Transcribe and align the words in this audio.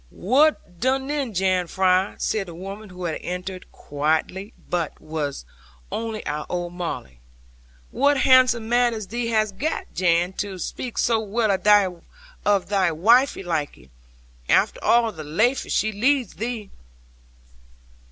'Wull 0.09 0.53
done 0.79 1.05
then, 1.05 1.31
Jan 1.31 1.67
Vry,' 1.67 2.15
said 2.19 2.47
the 2.47 2.55
woman, 2.55 2.89
who 2.89 3.03
had 3.05 3.19
entered 3.21 3.71
quietly, 3.71 4.51
but 4.67 4.99
was 4.99 5.45
only 5.91 6.25
our 6.25 6.47
old 6.49 6.73
Molly. 6.73 7.19
'Wutt 7.91 8.17
handsome 8.17 8.67
manners 8.67 9.05
thee 9.05 9.27
hast 9.27 9.59
gat, 9.59 9.93
Jan, 9.93 10.33
to 10.39 10.57
spake 10.57 10.97
so 10.97 11.19
well 11.19 11.51
of 11.51 11.63
thy 11.65 12.89
waife 12.91 13.35
laike; 13.45 13.91
after 14.49 14.83
arl 14.83 15.11
the 15.11 15.23
laife 15.23 15.67
she 15.71 15.91
leads 15.91 16.33
thee!' 16.33 16.71